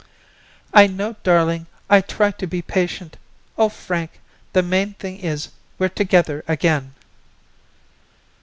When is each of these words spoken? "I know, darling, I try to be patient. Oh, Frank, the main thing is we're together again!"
"I 0.73 0.87
know, 0.87 1.15
darling, 1.21 1.67
I 1.87 2.01
try 2.01 2.31
to 2.31 2.47
be 2.47 2.63
patient. 2.63 3.17
Oh, 3.55 3.69
Frank, 3.69 4.13
the 4.51 4.63
main 4.63 4.95
thing 4.95 5.19
is 5.19 5.49
we're 5.77 5.89
together 5.89 6.43
again!" 6.47 6.95